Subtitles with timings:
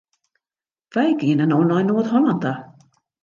[0.93, 2.53] Wy gean no nei Noard-Hollân ta.